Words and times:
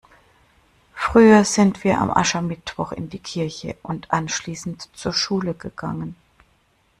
Früher 0.95 1.45
sind 1.45 1.83
wir 1.83 1.99
an 2.01 2.09
Aschermittwoch 2.09 2.91
in 2.91 3.09
die 3.09 3.19
Kirche 3.19 3.75
und 3.83 4.09
anschließend 4.11 4.89
zur 4.95 5.13
Schule 5.13 5.53
gegangen. 5.53 6.15